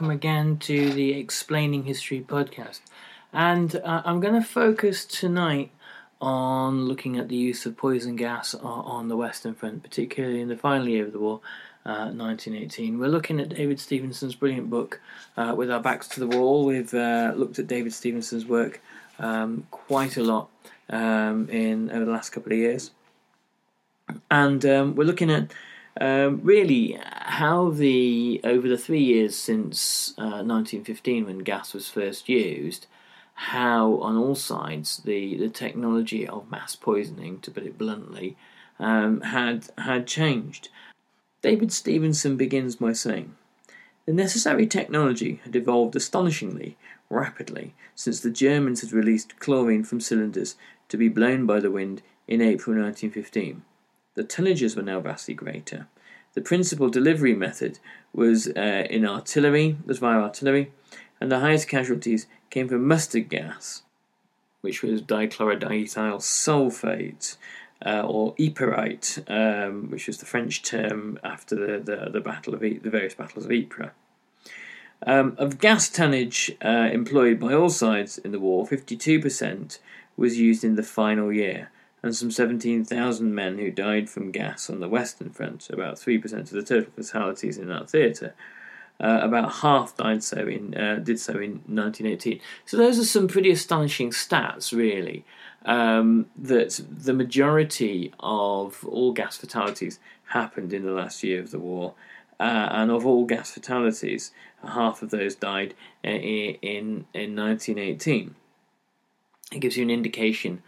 [0.00, 2.80] welcome again to the Explaining History podcast.
[3.34, 5.72] And uh, I'm going to focus tonight
[6.22, 10.56] on looking at the use of poison gas on the Western Front, particularly in the
[10.56, 11.40] final year of the war,
[11.84, 12.98] uh, 1918.
[12.98, 15.02] We're looking at David Stevenson's brilliant book,
[15.36, 16.64] uh, With Our Backs to the Wall.
[16.64, 18.80] We've uh, looked at David Stevenson's work
[19.18, 20.48] um, quite a lot
[20.88, 22.90] um, in over the last couple of years.
[24.30, 25.52] And um, we're looking at
[26.00, 32.28] um, really how the over the three years since uh, 1915 when gas was first
[32.28, 32.86] used
[33.34, 38.36] how on all sides the, the technology of mass poisoning to put it bluntly
[38.78, 40.70] um, had had changed
[41.42, 43.34] David Stevenson begins by saying
[44.06, 46.76] the necessary technology had evolved astonishingly
[47.10, 50.56] rapidly since the Germans had released chlorine from cylinders
[50.88, 53.62] to be blown by the wind in April 1915
[54.14, 55.86] the tonnages were now vastly greater.
[56.34, 57.78] The principal delivery method
[58.12, 60.72] was uh, in artillery, was via artillery,
[61.20, 63.82] and the highest casualties came from mustard gas,
[64.60, 67.36] which was dichlorodiethyl sulfate,
[67.84, 72.60] uh, or yperite, um, which was the French term after the, the, the battle of
[72.60, 73.90] the various battles of Ypres.
[75.06, 79.78] Um, of gas tonnage uh, employed by all sides in the war, 52%
[80.16, 81.70] was used in the final year,
[82.02, 86.50] and some 17,000 men who died from gas on the Western Front, about 3% of
[86.50, 88.34] the total fatalities in that theatre.
[88.98, 92.38] Uh, about half died so in uh, did so in 1918.
[92.66, 95.24] So those are some pretty astonishing stats, really.
[95.64, 101.58] Um, that the majority of all gas fatalities happened in the last year of the
[101.58, 101.94] war,
[102.38, 104.32] uh, and of all gas fatalities,
[104.62, 105.72] half of those died
[106.04, 108.34] uh, in in, in 1918.
[109.52, 110.62] It gives you an indication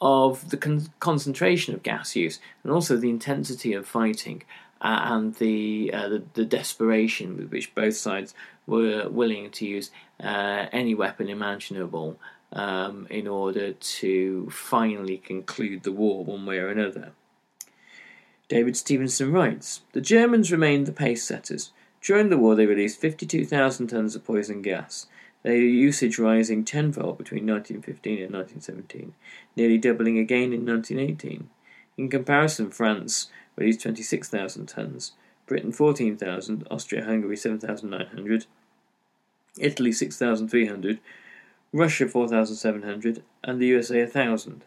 [0.00, 4.42] of the con- concentration of gas use and also the intensity of fighting
[4.80, 8.34] uh, and the, uh, the the desperation with which both sides
[8.66, 9.90] were willing to use
[10.22, 12.18] uh, any weapon imaginable
[12.52, 17.12] um, in order to finally conclude the war one way or another.
[18.48, 21.72] David Stevenson writes The Germans remained the pace setters.
[22.00, 25.06] During the war, they released 52,000 tons of poison gas,
[25.46, 29.14] their usage rising tenfold between 1915 and 1917,
[29.54, 31.48] nearly doubling again in 1918.
[31.96, 35.12] In comparison, France released 26,000 tons,
[35.46, 38.46] Britain 14,000, Austria Hungary 7,900,
[39.60, 40.98] Italy 6,300,
[41.72, 44.64] Russia 4,700, and the USA 1,000.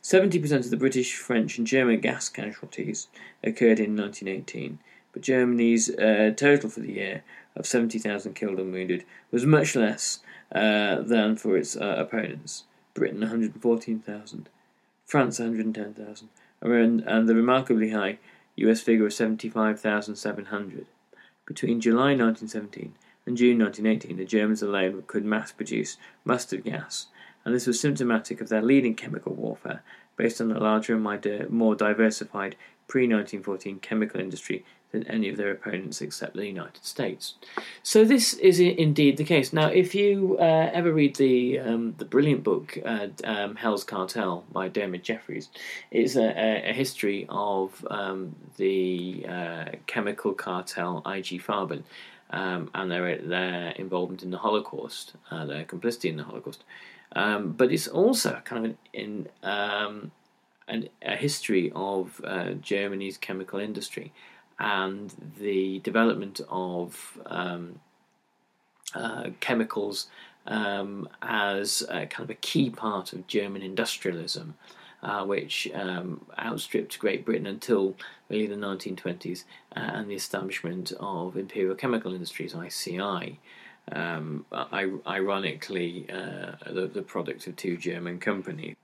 [0.00, 3.08] 70% of the British, French, and German gas casualties
[3.42, 4.78] occurred in 1918,
[5.12, 7.24] but Germany's uh, total for the year
[7.58, 10.20] of 70,000 killed and wounded was much less
[10.52, 12.64] uh, than for its uh, opponents.
[12.94, 14.48] Britain 114,000,
[15.04, 16.28] France 110,000,
[16.60, 18.18] and, the remarkably high
[18.56, 20.86] US figure of 75,700.
[21.46, 22.94] Between July 1917
[23.26, 27.06] and June 1918, the Germans alone could mass produce mustard gas,
[27.44, 29.82] and this was symptomatic of their leading chemical warfare
[30.16, 32.56] based on a larger and more diversified
[32.88, 37.34] pre 1914 chemical industry than any of their opponents except the United States.
[37.82, 39.52] So this is indeed the case.
[39.52, 44.44] Now, if you uh, ever read the um, the brilliant book uh, um, Hell's Cartel
[44.50, 45.48] by Diarmuid Jeffreys,
[45.90, 51.82] it's a, a, history of um, the uh, chemical cartel IG Farben.
[52.30, 56.62] Um, and their their involvement in the Holocaust, uh, their complicity in the Holocaust,
[57.16, 60.10] um, but it's also kind of an, in um,
[60.68, 64.12] an, a history of uh, Germany's chemical industry
[64.58, 67.80] and the development of um,
[68.94, 70.08] uh, chemicals
[70.46, 74.54] um, as kind of a key part of German industrialism.
[75.00, 77.94] Uh, which um, outstripped Great Britain until
[78.28, 79.44] really the 1920s
[79.76, 83.38] uh, and the establishment of Imperial Chemical Industries, ICI.
[83.92, 84.44] Um,
[85.06, 88.74] ironically, uh, the, the, product of two German companies.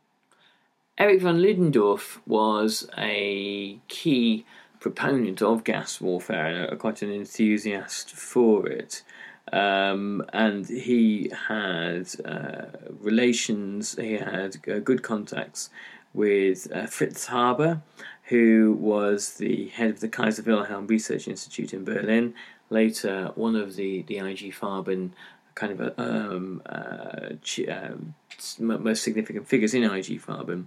[0.96, 4.46] Erich von Ludendorff was a key
[4.84, 9.02] proponent of gas warfare and quite an enthusiast for it.
[9.50, 12.66] Um, and he had uh,
[13.00, 15.70] relations, he had uh, good contacts
[16.12, 17.80] with uh, Fritz Haber,
[18.24, 22.34] who was the head of the Kaiser Wilhelm Research Institute in Berlin,
[22.68, 25.12] later one of the, the IG Farben
[25.54, 27.30] kind of a, um, uh,
[27.70, 28.14] um,
[28.58, 30.66] most significant figures in IG Farben.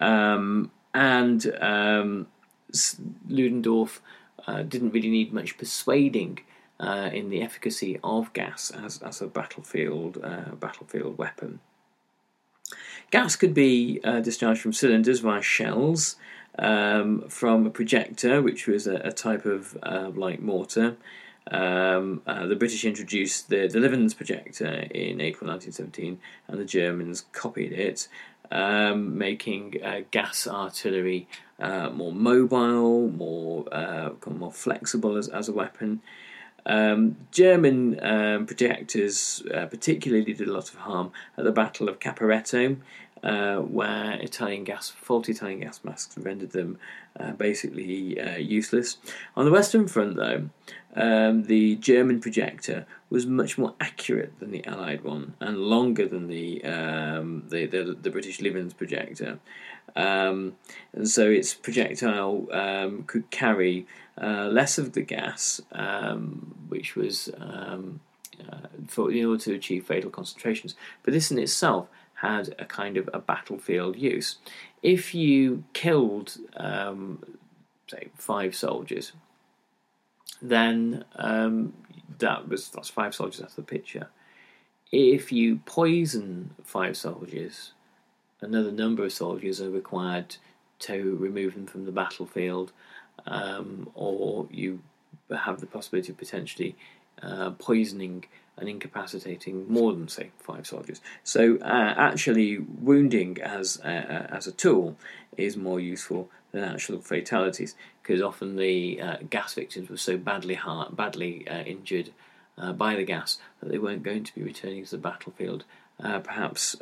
[0.00, 2.26] Um, and um,
[3.28, 4.00] Ludendorff
[4.46, 6.40] uh, didn't really need much persuading
[6.80, 11.60] uh, in the efficacy of gas as, as a battlefield uh, battlefield weapon.
[13.10, 16.16] Gas could be uh, discharged from cylinders via shells,
[16.58, 20.96] um, from a projector, which was a, a type of uh, light mortar.
[21.50, 27.24] Um, uh, the British introduced the, the Livens projector in April 1917, and the Germans
[27.32, 28.08] copied it,
[28.50, 31.28] um, making uh, gas artillery
[31.58, 36.00] uh, more mobile, more uh, more flexible as, as a weapon.
[36.66, 41.98] Um, German um, projectors uh, particularly did a lot of harm at the Battle of
[41.98, 42.76] Caporetto,
[43.22, 46.78] uh, where Italian gas, faulty Italian gas masks rendered them
[47.18, 48.98] uh, basically useless.
[49.34, 50.50] On the Western Front, though,
[50.94, 56.26] um, the German projector was much more accurate than the Allied one and longer than
[56.28, 59.38] the um, the, the, the, British Livens projector,
[59.96, 60.56] um,
[60.92, 63.86] and so its projectile um, could carry
[64.20, 68.00] uh, less of the gas, um, which was um,
[68.50, 70.74] uh, for in order to achieve fatal concentrations.
[71.02, 74.38] But this in itself had a kind of a battlefield use.
[74.82, 77.22] If you killed, um,
[77.88, 79.12] say, five soldiers,
[80.40, 81.72] then um,
[82.18, 83.40] that was that's five soldiers.
[83.40, 84.08] That's the picture.
[84.90, 87.72] If you poison five soldiers,
[88.40, 90.36] another number of soldiers are required
[90.80, 92.72] to remove them from the battlefield
[93.26, 94.80] um, or you
[95.30, 96.76] have the possibility of potentially
[97.22, 98.24] uh, poisoning
[98.56, 101.00] and incapacitating more than say five soldiers.
[101.22, 104.96] So uh, actually, wounding as a, as a tool
[105.36, 110.54] is more useful than actual fatalities because often the uh, gas victims were so badly
[110.54, 112.10] hurt, badly uh, injured
[112.56, 115.64] uh, by the gas that they weren't going to be returning to the battlefield,
[116.02, 116.76] uh, perhaps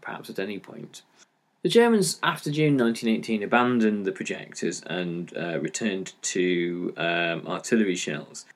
[0.00, 1.02] perhaps at any point.
[1.62, 8.46] The Germans, after June 1918, abandoned the projectors and uh, returned to um, artillery shells.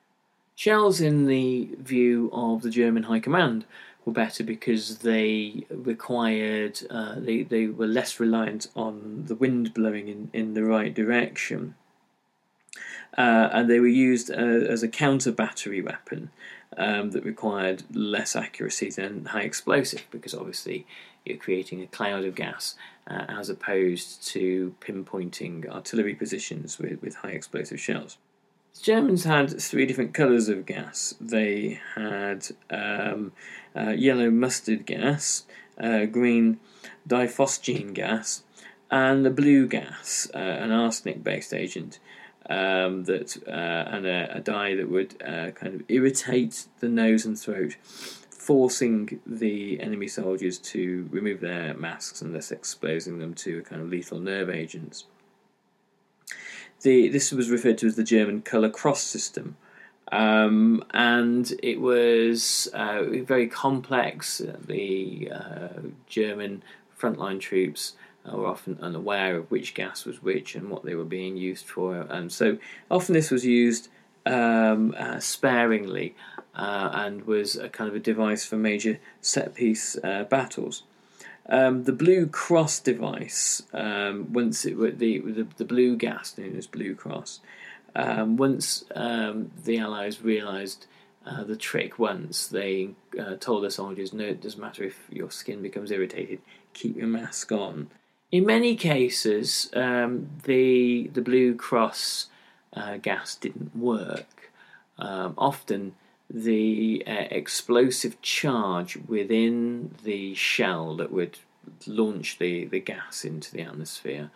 [0.55, 3.63] Shells, in the view of the German High Command,
[4.07, 10.07] were better because they required, uh, they, they were less reliant on the wind blowing
[10.07, 11.75] in, in the right direction.
[13.17, 16.29] Uh, and they were used uh, as a counter battery weapon
[16.77, 20.85] um, that required less accuracy than high explosive because obviously
[21.25, 22.75] you're creating a cloud of gas
[23.07, 28.17] uh, as opposed to pinpointing artillery positions with, with high explosive shells.
[28.77, 31.15] The Germans had three different colours of gas.
[31.19, 33.31] They had um,
[33.75, 35.45] uh, yellow mustard gas,
[35.79, 36.59] uh, green
[37.07, 38.43] diphosgene gas,
[38.91, 41.99] and the blue gas, uh, an arsenic based agent.
[42.49, 47.25] Um, that uh, and a, a, dye that would uh, kind of irritate the nose
[47.25, 47.75] and throat
[48.29, 53.81] forcing the enemy soldiers to remove their masks and thus exposing them to a kind
[53.81, 55.03] of lethal nerve agents.
[56.81, 59.57] The, this was referred to as the German colour cross system,
[60.11, 64.41] um, and it was uh, very complex.
[64.65, 66.63] The uh, German
[66.99, 67.93] frontline troops
[68.31, 71.95] were often unaware of which gas was which and what they were being used for,
[72.09, 72.57] and so
[72.91, 73.89] often this was used
[74.27, 76.15] um, uh, sparingly
[76.55, 80.83] uh, and was a kind of a device for major set piece uh, battles.
[81.49, 86.67] Um, the Blue Cross device, um, once it the, the, the blue gas known as
[86.67, 87.39] Blue Cross,
[87.95, 90.87] um, once um, the Allies realised
[91.25, 92.89] uh, the trick, once they
[93.19, 96.39] uh, told their soldiers, "No, it doesn't matter if your skin becomes irritated.
[96.73, 97.89] Keep your mask on."
[98.31, 102.27] In many cases, um, the the Blue Cross
[102.73, 104.51] uh, gas didn't work.
[104.99, 105.95] Um, often,
[106.29, 111.39] the uh, explosive charge within the shell that would
[111.85, 114.29] launch the, the gas into the atmosphere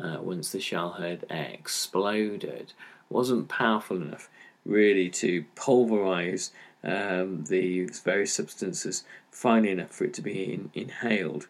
[0.00, 2.72] uh, once the shell had exploded,
[3.08, 4.28] wasn't powerful enough
[4.64, 6.50] really to pulverize
[6.82, 11.48] um, these various substances finely enough for it to be in, inhaled.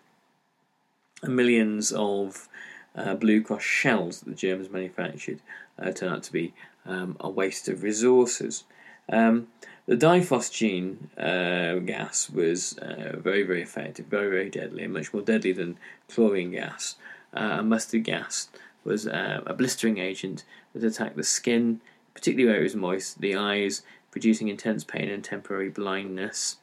[1.23, 2.49] Millions of
[2.95, 5.41] uh, Blue Cross shells that the Germans manufactured
[5.79, 6.53] uh, turned out to be
[6.87, 8.65] um, a waste of resources.
[9.11, 9.49] Um,
[9.87, 15.23] the diphosgene uh, gas was uh, very, very effective, very, very deadly, and much more
[15.23, 15.77] deadly than
[16.09, 16.97] chlorine gas.
[17.35, 18.49] Uh, mustard gas
[18.83, 21.81] was uh, a blistering agent that attacked the skin,
[22.15, 26.57] particularly where it was moist, the eyes, producing intense pain and temporary blindness,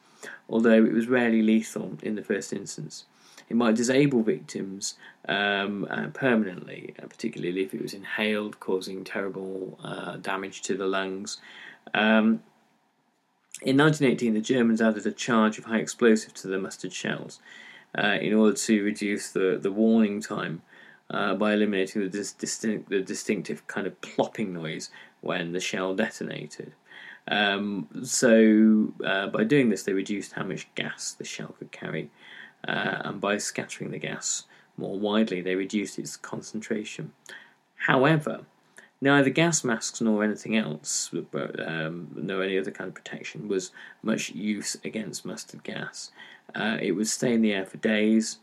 [0.48, 3.04] although it was rarely lethal in the first instance.
[3.48, 4.94] It might disable victims
[5.28, 9.78] um, uh, permanently, uh, particularly if it was inhaled, causing terrible
[10.22, 11.38] damage to the lungs.
[11.94, 12.42] Um,
[13.62, 17.40] in 1918, the Germans added a charge of high explosive to the mustard shells
[17.96, 20.62] uh, in order to reduce the, the warning time
[21.10, 25.94] uh, by eliminating the, dis- distinct, the distinctive kind of plopping noise when the shell
[25.94, 26.72] detonated.
[27.28, 32.10] Um, so, uh, by doing this, they reduced how much gas the shell could carry,
[32.66, 34.44] uh, and by scattering the gas
[34.76, 37.12] more widely, they reduced its concentration.
[37.76, 38.46] However,
[39.02, 41.12] neither gas masks nor anything else,
[41.66, 46.12] um, nor any other kind of protection, was much use against mustard gas.
[46.54, 48.38] Uh, it would stay in the air for days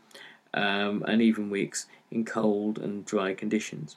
[0.54, 3.96] um, and even weeks in cold and dry conditions.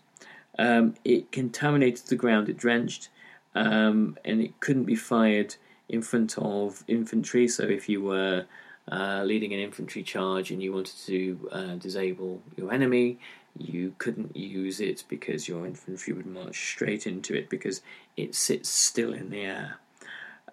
[0.58, 3.08] Um, it contaminated the ground it drenched,
[3.56, 5.56] um, and it couldn't be fired
[5.88, 7.48] in front of infantry.
[7.48, 8.46] So if you were
[8.90, 13.18] uh, leading an infantry charge and you wanted to uh, disable your enemy,
[13.56, 17.82] you couldn't use it because your infantry would march straight into it because
[18.16, 19.76] it sits still in the air.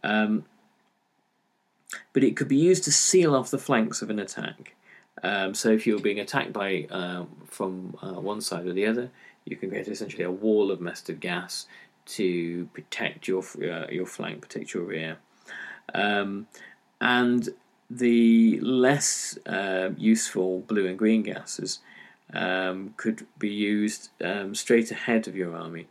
[0.04, 0.46] Um,
[2.14, 4.76] but it could be used to seal off the flanks of an attack.
[5.24, 9.10] Um, so if you're being attacked by uh, from uh, one side or the other,
[9.46, 11.68] you can create essentially a wall of mustard gas
[12.06, 15.18] to protect your uh, your flank, protect your rear.
[15.94, 16.48] Um,
[17.02, 17.50] and
[17.90, 21.80] the less uh, useful blue and green gases
[22.34, 25.88] um, could be used um, straight ahead of your army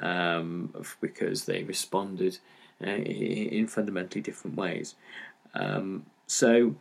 [0.00, 2.38] um, because they responded
[2.84, 4.94] uh, in fundamentally different ways.
[5.54, 6.76] Um, so,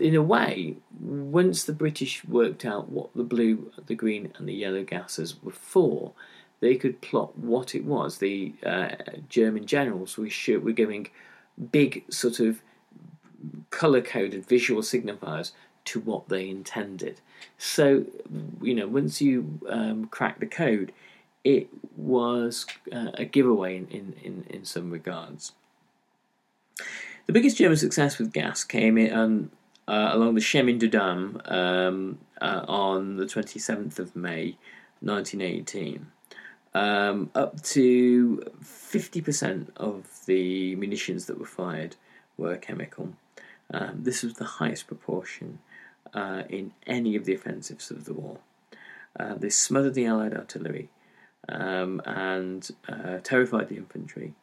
[0.00, 4.54] in a way, once the British worked out what the blue, the green, and the
[4.54, 6.12] yellow gases were for,
[6.60, 8.18] they could plot what it was.
[8.18, 8.90] The uh,
[9.28, 10.28] German generals were,
[10.60, 11.08] were giving
[11.70, 12.62] big sort of
[13.70, 15.52] color coded visual signifiers
[15.86, 17.20] to what they intended.
[17.58, 18.04] So,
[18.62, 20.92] you know, once you um, crack the code,
[21.44, 25.52] it was uh, a giveaway in, in, in, in, some regards.
[27.26, 29.50] The biggest German success with gas came in, um,
[29.88, 34.56] uh, along the Chemin des Dames um, uh, on the 27th of May
[35.00, 36.06] 1918.
[36.72, 41.96] Um, up to 50% of the munitions that were fired
[42.36, 43.14] were chemical.
[43.72, 45.58] Um, this was the highest proportion
[46.14, 48.38] uh, in any of the offensives of the war.
[49.18, 50.88] Uh, they smothered the Allied artillery
[51.48, 54.34] um, and uh, terrified the infantry.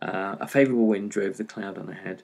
[0.00, 2.22] Uh, a favourable wind drove the cloud on ahead.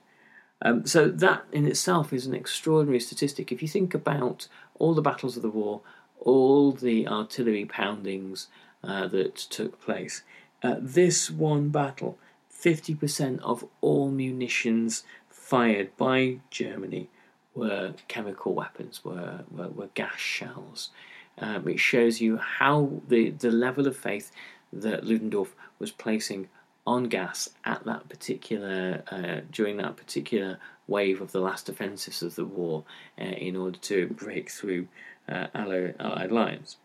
[0.61, 3.51] Um, so that in itself is an extraordinary statistic.
[3.51, 4.47] If you think about
[4.79, 5.81] all the battles of the war,
[6.19, 8.47] all the artillery poundings
[8.83, 10.23] uh, that took place,
[10.63, 12.17] uh, this one battle,
[12.51, 17.09] 50% of all munitions fired by Germany
[17.55, 20.89] were chemical weapons, were, were, were gas shells.
[21.37, 24.31] Um, it shows you how the, the level of faith
[24.71, 26.49] that Ludendorff was placing
[26.87, 32.35] on gas at that particular uh, during that particular wave of the last offensives of
[32.35, 32.83] the war
[33.19, 34.87] uh, in order to break through
[35.27, 36.77] uh, Allied, lines.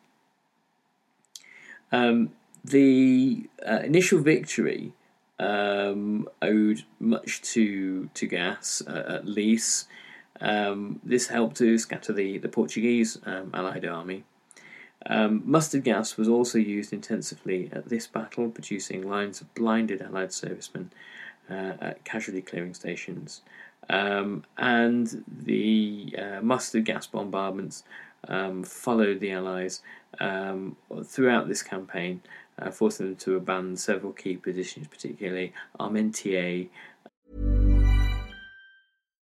[1.92, 2.32] Um,
[2.64, 4.92] the uh, initial victory
[5.38, 9.88] um, owed much to to gas uh, at least.
[10.40, 14.24] Um, this helped to scatter the, the Portuguese um, Allied army.
[15.06, 20.32] Um, mustard gas was also used intensively at this battle, producing lines of blinded Allied
[20.32, 20.92] servicemen
[21.50, 23.42] uh, at casualty clearing stations.
[23.88, 27.82] Um, and the uh, mustard gas bombardments
[28.28, 29.82] um, followed the Allies
[31.04, 32.20] throughout this campaign,
[32.58, 36.68] uh, forcing them to abandon several key positions, particularly Armentières.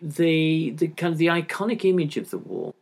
[0.00, 2.74] the the kind of the iconic image of the war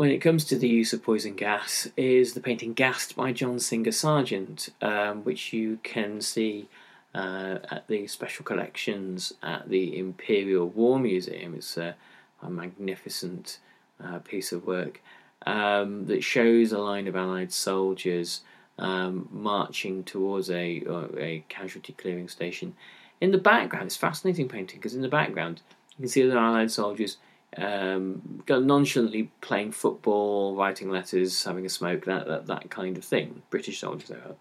[0.00, 3.58] when it comes to the use of poison gas is the painting "Gassed" by John
[3.58, 6.70] Singer Sargent, um, which you can see
[7.14, 11.54] uh, at the special collections at the Imperial War Museum.
[11.54, 11.96] It's a,
[12.40, 13.58] a magnificent
[14.02, 15.02] uh, piece of work
[15.44, 18.40] um, that shows a line of Allied soldiers
[18.78, 20.82] um, marching towards a
[21.18, 22.74] a casualty clearing station.
[23.20, 25.60] In the background, it's fascinating painting because in the background
[26.00, 27.18] you can see the Allied soldiers
[27.58, 33.42] um, nonchalantly playing football, writing letters, having a smoke, that that, that kind of thing.
[33.50, 34.36] British soldiers, they are.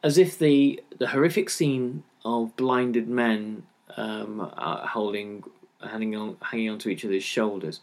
[0.00, 3.64] As if the the horrific scene of blinded men
[3.96, 5.42] um, holding,
[5.82, 7.80] hanging on, hanging onto each other's shoulders,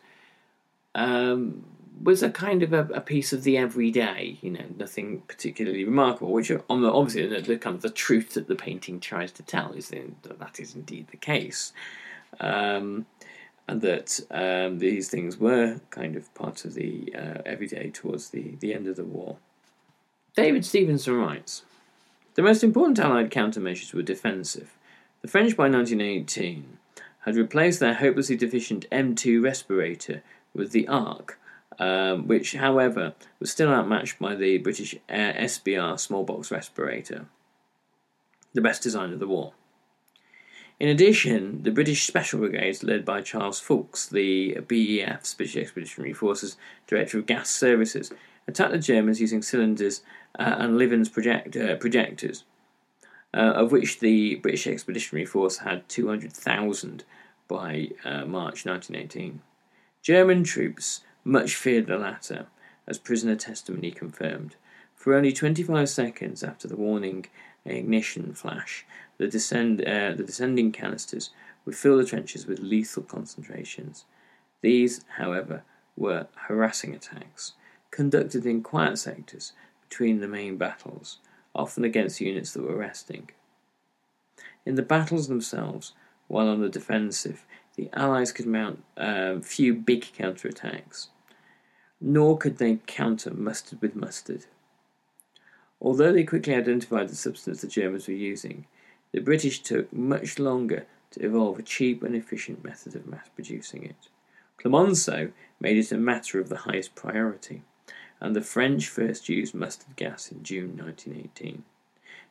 [0.96, 1.66] um,
[2.02, 6.32] was a kind of a, a, piece of the everyday, you know, nothing particularly remarkable.
[6.32, 9.90] Which, obviously, the, the, kind of the truth that the painting tries to tell is
[9.90, 11.74] that that is indeed the case,
[12.40, 13.06] um,
[13.68, 18.56] and that um, these things were kind of part of the uh, everyday towards the,
[18.60, 19.38] the end of the war.
[20.36, 21.64] David Stevenson writes,
[22.36, 24.76] the most important Allied countermeasures were defensive.
[25.22, 26.78] The French by 1918
[27.22, 31.40] had replaced their hopelessly deficient M2 respirator with the Ark
[31.80, 37.26] um, which, however, was still outmatched by the British SBR smallbox respirator,
[38.54, 39.54] the best design of the war.
[40.84, 46.58] In addition, the British Special Brigades, led by Charles Foulkes, the BEF's British Expeditionary Forces
[46.88, 48.12] Director of Gas Services,
[48.50, 50.02] attacked the Germans using cylinders
[50.38, 52.44] uh, and Livens project, uh, projectors,
[53.34, 57.06] uh, of which the British Expeditionary Force had 200,000
[57.48, 59.40] by uh, March 1918.
[60.02, 62.48] German troops much feared the latter,
[62.88, 64.58] as prisoner testimony confirmed.
[64.98, 67.28] For only 25 seconds after the warning
[67.66, 68.86] ignition flash,
[69.18, 71.30] the, descend, uh, the descending canisters
[71.66, 74.06] would fill the trenches with lethal concentrations.
[74.62, 75.64] These, however,
[75.96, 77.54] were harassing attacks,
[77.92, 79.54] conducted in quiet sectors
[79.88, 81.20] between the main battles,
[81.56, 83.30] often against units that were resting.
[84.66, 85.94] In the battles themselves,
[86.28, 87.46] while on the defensive,
[87.76, 91.08] the Allies could mount uh, few big counterattacks
[92.06, 94.46] nor could they counter mustard with mustard.
[95.84, 98.66] Although they quickly identified the substance the Germans were using,
[99.12, 103.84] the British took much longer to evolve a cheap and efficient method of mass producing
[103.84, 104.08] it.
[104.58, 107.64] Clemenceau made it a matter of the highest priority,
[108.22, 111.64] and the French first used mustard gas in June 1918.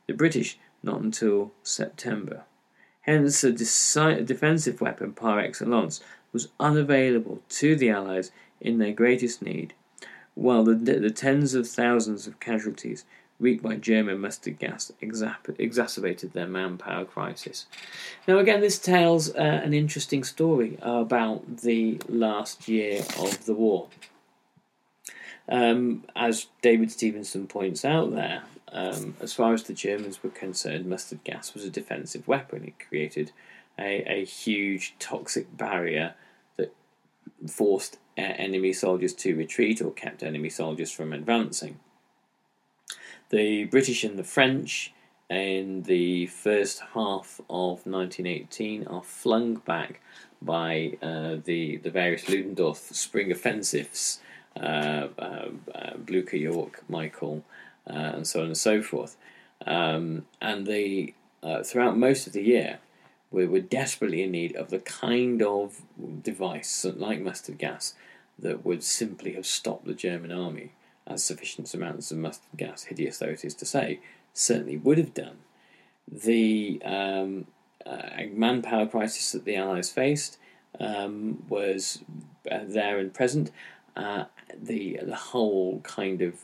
[0.06, 2.44] The British not until September.
[3.02, 6.00] Hence, a deci- defensive weapon par excellence
[6.32, 9.74] was unavailable to the Allies in their greatest need,
[10.34, 13.04] while the, the tens of thousands of casualties
[13.42, 17.66] wreaked by German mustard gas exacerbated their manpower crisis.
[18.26, 23.88] Now, again, this tells uh, an interesting story about the last year of the war.
[25.48, 30.86] Um, as David Stevenson points out there, um, as far as the Germans were concerned,
[30.86, 32.64] mustard gas was a defensive weapon.
[32.64, 33.32] It created
[33.78, 36.14] a, a huge toxic barrier
[36.56, 36.72] that
[37.46, 41.80] forced uh, enemy soldiers to retreat or kept enemy soldiers from advancing.
[43.32, 44.92] The British and the French
[45.30, 50.02] in the first half of 1918 are flung back
[50.42, 54.20] by uh, the, the various Ludendorff spring offensives,
[54.60, 57.42] uh, uh, uh Blucher, Yorck, Michael,
[57.88, 59.16] uh, and so on and so forth.
[59.66, 61.14] Um, and they,
[61.64, 62.80] throughout most of the year,
[63.30, 65.80] were, were desperately in need of the kind of
[66.22, 67.94] device, like mustard gas,
[68.38, 70.72] that would simply have stopped the German army,
[71.06, 74.00] as sufficient amounts of mustard gas, hideous though it is to say,
[74.32, 75.38] certainly would have done.
[76.10, 77.46] The um,
[77.84, 80.38] uh, manpower crisis that the Allies faced
[80.80, 82.02] um, was
[82.50, 83.50] uh, there and present.
[83.96, 84.24] Uh,
[84.60, 86.40] the the whole kind of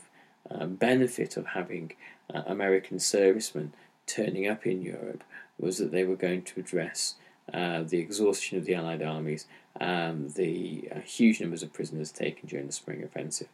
[0.50, 1.92] uh, benefit of having
[2.32, 3.72] uh, American servicemen
[4.06, 5.24] turning up in Europe
[5.58, 7.14] was that they were going to address
[7.52, 9.46] uh, the exhaustion of the Allied armies,
[9.80, 13.48] um, the huge numbers of prisoners taken during the Spring Offensive,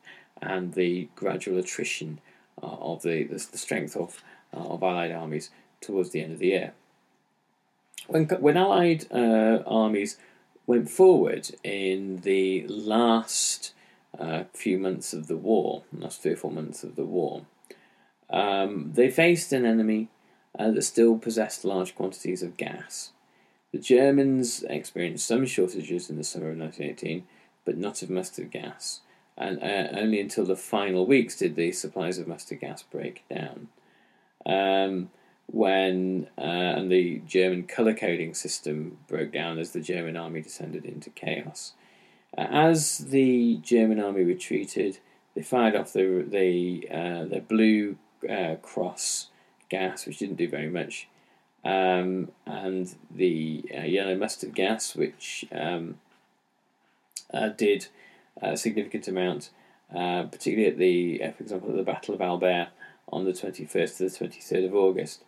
[0.45, 2.21] and the gradual attrition
[2.63, 6.47] uh, of the, the, the strength of of Allied armies towards the end of the
[6.47, 6.75] year.
[8.07, 10.17] When when Allied armies
[10.67, 13.73] went forward in the last
[14.19, 17.43] uh, few months of the war, last three or four months of the war,
[18.31, 20.09] um, they faced an enemy
[20.59, 23.11] uh, that still possessed large quantities of gas.
[23.73, 27.27] The Germans experienced some shortages in the summer of 1918,
[27.65, 29.01] but not of mustard gas,
[29.37, 33.69] and uh, only until the final weeks did the supplies of mustard gas break down.
[34.47, 35.11] Um,
[35.47, 40.85] when uh, and the German color coding system broke down as the German army descended
[40.85, 41.73] into chaos.
[42.37, 44.99] Uh, as the German army retreated,
[45.35, 47.97] they fired off the the uh, blue
[48.29, 49.29] uh, cross
[49.69, 51.09] gas, which didn't do very much,
[51.65, 55.99] um, and the uh, yellow mustard gas, which um,
[57.33, 57.89] uh, did
[58.43, 59.51] a significant amount,
[59.91, 62.69] particularly at the, for example, at the Battle of Albert
[63.09, 65.23] on the 21st to the 23rd of August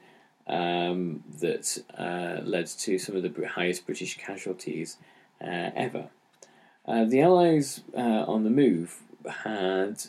[0.46, 4.96] um, that uh, led to some of the highest British casualties
[5.42, 6.08] uh, ever.
[6.86, 9.00] Uh, the Allies uh, on the move
[9.44, 10.02] had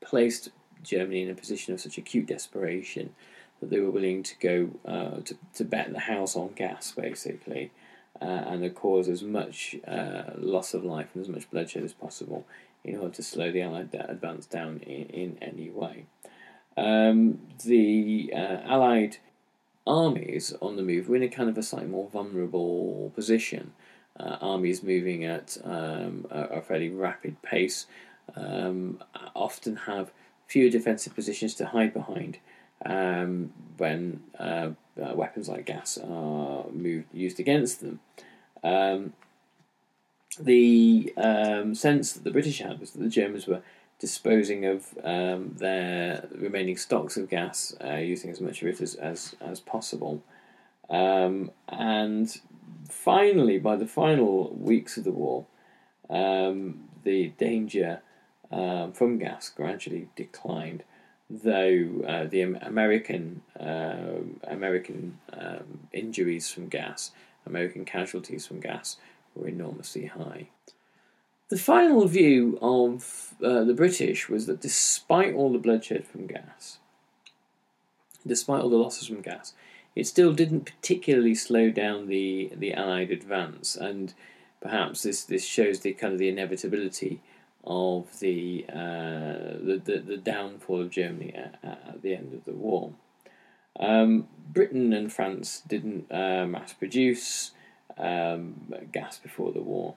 [0.00, 0.50] placed
[0.82, 3.14] Germany in a position of such acute desperation
[3.60, 7.70] that they were willing to go uh, to, to bet the house on gas, basically,
[8.20, 9.76] uh, and cause as much
[10.36, 12.46] loss of life and as much bloodshed as possible
[12.84, 16.06] in order to slow the Allied advance down in, in any way.
[16.76, 19.18] Um, the Allied
[19.86, 23.72] armies on the move were in a kind of a slightly more vulnerable position.
[24.18, 27.86] Uh, armies moving at um, a, a, fairly rapid pace
[28.34, 28.98] um,
[29.34, 30.10] often have
[30.46, 32.38] fewer defensive positions to hide behind
[32.84, 38.00] um, when uh, uh, weapons like gas are moved, used against them.
[38.62, 39.12] Um,
[40.38, 43.62] the um, sense that the British had was that the Germans were
[43.98, 48.94] disposing of um, their remaining stocks of gas, uh, using as much of it as,
[48.96, 50.22] as, as possible.
[50.90, 52.38] Um, and
[52.90, 55.46] finally, by the final weeks of the war,
[56.10, 58.02] um, the danger
[58.50, 60.84] from gas gradually declined,
[61.28, 67.10] though uh, the American uh, American um, injuries from gas,
[67.46, 68.96] American casualties from gas,
[69.34, 70.48] were enormously high.
[71.48, 76.78] The final view of uh, the British was that despite all the bloodshed from gas,
[78.26, 79.52] despite all the losses from gas,
[79.94, 84.12] it still didn't particularly slow down the, the Allied advance, and
[84.60, 87.20] perhaps this, this shows the kind of the inevitability
[87.66, 92.52] of the uh, the, the, the, downfall of Germany at, at, the end of the
[92.52, 92.92] war.
[93.78, 97.50] Um, Britain and France didn't uh, mass produce
[97.98, 99.96] um, gas before the war.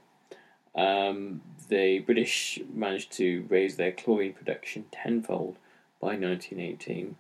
[0.76, 5.58] Um, the British managed to raise their chlorine production tenfold
[6.02, 7.16] by 1918,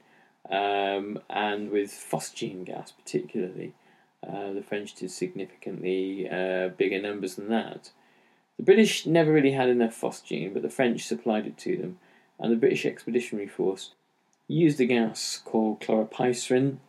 [0.50, 3.74] um, and with phosgene gas particularly,
[4.28, 7.92] uh, the French did significantly uh, bigger numbers than that.
[8.60, 11.98] The British never really had enough phosgene, but the French supplied it to them,
[12.38, 13.94] and the British Expeditionary Force
[14.50, 16.80] used a gas called chloropicrin,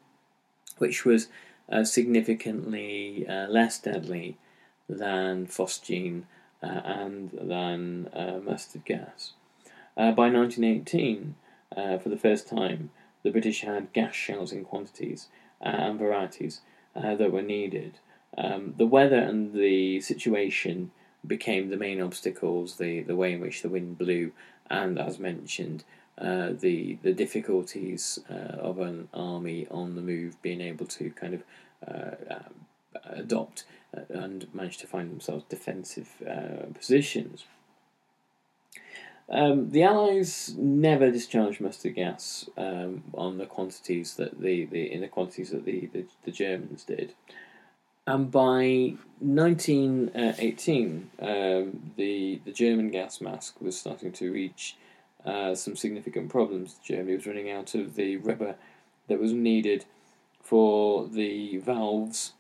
[0.79, 1.29] which was
[1.71, 4.37] uh, significantly uh, less deadly
[4.89, 6.25] than phosgene
[6.61, 9.35] uh, and than uh, mustard gas.
[9.97, 11.37] Uh, by 1918,
[12.03, 12.91] for the first time,
[13.23, 15.29] the British had gas shells in quantities
[15.61, 16.63] and varieties
[16.97, 18.01] that were needed.
[18.37, 20.91] Um, the weather and the situation
[21.27, 24.33] became the main obstacles, the, the way in which the wind blew,
[24.69, 25.85] and as mentioned,
[26.19, 31.33] uh, the the difficulties uh, of an army on the move being able to kind
[31.33, 31.43] of
[31.89, 32.41] uh,
[33.05, 33.65] adopt
[33.97, 37.45] uh, and manage to find themselves defensive uh, positions.
[39.31, 45.01] Um, the Allies never discharged mustard gas um, on the quantities that the, the in
[45.01, 47.15] the quantities that the, the, the Germans did.
[48.07, 54.77] And by 1918, um, the the German gas mask was starting to reach
[55.25, 56.77] uh, some significant problems.
[56.83, 58.57] Germany was running out of the rubber
[59.09, 59.85] that was needed
[60.43, 62.33] for the valves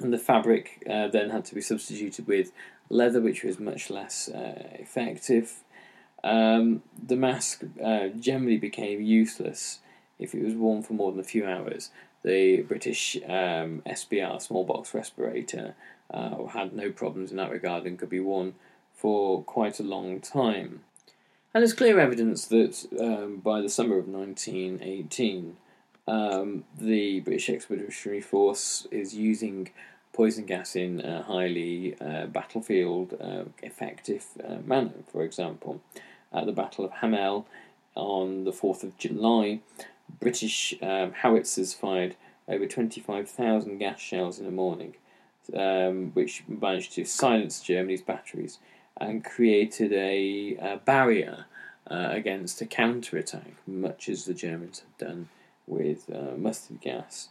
[0.00, 2.52] and the fabric uh, then had to be substituted with
[2.90, 5.62] leather, which was much less uh, effective.
[6.22, 9.80] Um, the mask uh, generally became useless
[10.18, 11.90] if it was worn for more than a few hours.
[12.26, 15.76] The British um, SBR small box respirator
[16.12, 18.54] uh, had no problems in that regard and could be worn
[18.92, 20.80] for quite a long time.
[21.54, 25.56] And there's clear evidence that um, by the summer of 1918,
[26.08, 29.70] um, the British Expeditionary Force is using
[30.12, 34.94] poison gas in a highly uh, battlefield uh, effective uh, manner.
[35.12, 35.80] For example,
[36.32, 37.46] at the Battle of Hamel
[37.94, 39.60] on the 4th of July,
[40.20, 42.16] British um, howitzers fired
[42.48, 44.94] over 25,000 gas shells in a morning,
[45.54, 48.58] um, which managed to silence Germany's batteries
[48.98, 51.46] and created a, a barrier
[51.90, 55.28] uh, against a counterattack, much as the Germans had done
[55.66, 57.28] with uh, mustard gas.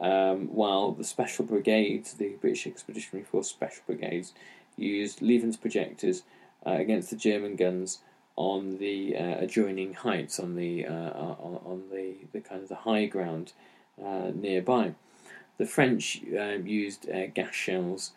[0.00, 4.32] Um, while the special brigades, the British Expeditionary Force special brigades,
[4.76, 6.22] used Livens projectors
[6.64, 7.98] uh, against the German guns
[8.38, 12.76] on the uh, adjoining heights, on the uh, on, on, the, the kind of the
[12.76, 13.52] high ground
[14.02, 14.94] uh, nearby.
[15.58, 18.12] The French um, used uh, gas shells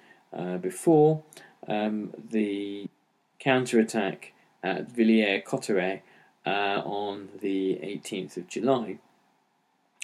[0.61, 1.23] before
[1.67, 2.87] um, the
[3.39, 4.31] counterattack
[4.63, 6.01] at Villers-Cotterêts
[6.45, 8.99] on the 18th of July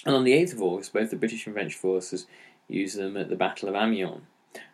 [0.06, 2.28] and on the 8th of August, both the British and French forces
[2.68, 4.22] used them at the Battle of Amiens,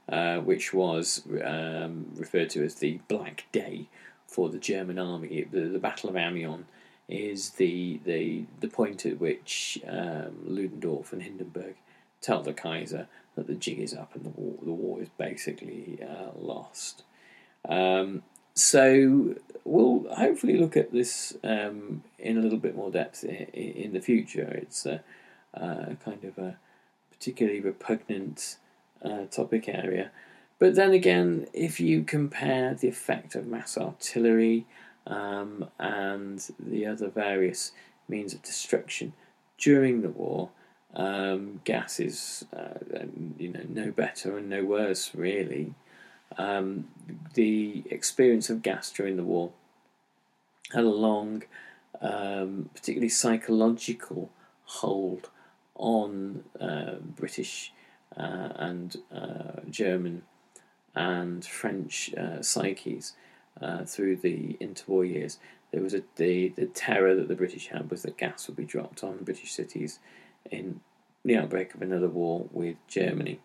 [0.07, 3.87] uh, which was um, referred to as the Black Day
[4.33, 5.45] for the German army.
[5.49, 6.65] The, the Battle of Amiens
[7.07, 11.75] is the, the, the point at which um, Ludendorff and Hindenburg
[12.19, 15.99] tell the Kaiser that the jig is up and the war, the war is basically
[16.01, 17.03] uh, lost.
[17.69, 18.23] Um,
[18.55, 23.93] so we'll hopefully look at this um, in a little bit more depth in, in
[23.93, 24.49] the future.
[24.61, 25.03] It's a,
[25.53, 26.57] a, kind of a
[27.11, 28.57] particularly repugnant
[29.03, 30.11] uh, topic area.
[30.59, 34.65] But then again, if you compare the effect of mass artillery
[35.05, 37.71] um, and the other various
[38.07, 39.13] means of destruction
[39.57, 40.49] during the war,
[40.95, 43.05] um, gas is uh,
[43.37, 45.73] you know no better and no worse really.
[46.37, 46.87] Um,
[47.33, 49.51] the experience of gas during the war
[50.71, 51.43] had a long,
[52.01, 54.31] um, particularly psychological
[54.65, 55.29] hold
[55.75, 57.71] on uh, British
[58.17, 60.23] uh, and uh, German
[60.95, 63.13] and French uh, psyches
[63.61, 65.39] uh, through the interwar years.
[65.71, 68.65] There was a the, the terror that the British had was that gas would be
[68.65, 69.99] dropped on British cities
[70.51, 70.81] in
[71.25, 73.39] the outbreak of another war with Germany.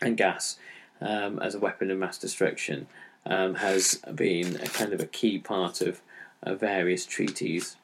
[0.00, 0.58] And gas
[1.00, 2.86] um, as a weapon of mass destruction
[3.26, 6.00] um, has been a kind of a key part of
[6.42, 7.76] uh, various treaties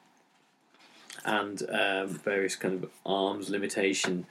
[1.24, 4.26] and um, various kind of arms limitation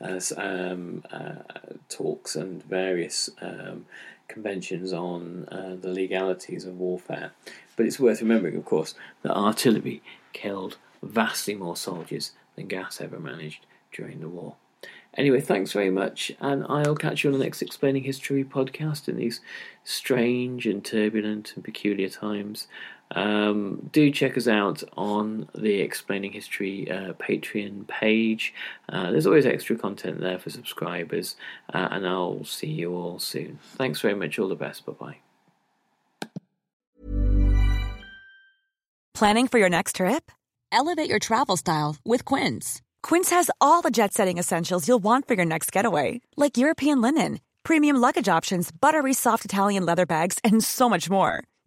[0.00, 1.34] as um, uh,
[1.88, 3.86] talks and various um,
[4.28, 7.32] conventions on uh, the legalities of warfare.
[7.76, 13.18] But it's worth remembering, of course, that artillery killed vastly more soldiers than gas ever
[13.18, 14.54] managed during the war.
[15.14, 19.16] Anyway, thanks very much, and I'll catch you on the next Explaining History podcast in
[19.16, 19.40] these
[19.82, 22.68] strange and turbulent and peculiar times.
[23.12, 28.54] Um, do check us out on the Explaining History uh, Patreon page.
[28.88, 31.36] Uh, there's always extra content there for subscribers,
[31.74, 33.58] uh, and I'll see you all soon.
[33.76, 34.38] Thanks very much.
[34.38, 34.86] All the best.
[34.86, 35.16] Bye bye.
[39.14, 40.30] Planning for your next trip?
[40.72, 42.80] Elevate your travel style with Quince.
[43.02, 47.00] Quince has all the jet setting essentials you'll want for your next getaway, like European
[47.02, 51.44] linen, premium luggage options, buttery soft Italian leather bags, and so much more.